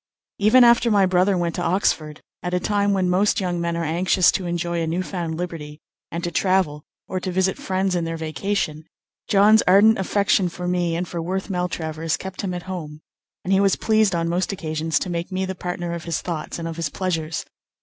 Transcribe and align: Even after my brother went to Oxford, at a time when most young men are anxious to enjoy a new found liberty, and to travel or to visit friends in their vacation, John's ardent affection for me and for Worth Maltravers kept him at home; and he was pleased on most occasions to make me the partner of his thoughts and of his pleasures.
Even 0.39 0.63
after 0.63 0.89
my 0.89 1.05
brother 1.05 1.37
went 1.37 1.53
to 1.53 1.61
Oxford, 1.61 2.21
at 2.41 2.55
a 2.55 2.59
time 2.59 2.91
when 2.91 3.07
most 3.07 3.39
young 3.39 3.61
men 3.61 3.77
are 3.77 3.83
anxious 3.83 4.31
to 4.31 4.47
enjoy 4.47 4.81
a 4.81 4.87
new 4.87 5.03
found 5.03 5.37
liberty, 5.37 5.79
and 6.09 6.23
to 6.23 6.31
travel 6.31 6.81
or 7.07 7.19
to 7.19 7.31
visit 7.31 7.59
friends 7.59 7.93
in 7.93 8.03
their 8.03 8.17
vacation, 8.17 8.85
John's 9.27 9.61
ardent 9.67 9.99
affection 9.99 10.49
for 10.49 10.67
me 10.67 10.95
and 10.95 11.07
for 11.07 11.21
Worth 11.21 11.51
Maltravers 11.51 12.17
kept 12.17 12.41
him 12.41 12.55
at 12.55 12.63
home; 12.63 13.01
and 13.43 13.53
he 13.53 13.59
was 13.59 13.75
pleased 13.75 14.15
on 14.15 14.27
most 14.27 14.51
occasions 14.51 14.97
to 14.97 15.07
make 15.11 15.31
me 15.31 15.45
the 15.45 15.53
partner 15.53 15.93
of 15.93 16.05
his 16.05 16.19
thoughts 16.19 16.57
and 16.57 16.67
of 16.67 16.77
his 16.77 16.89
pleasures. 16.89 17.45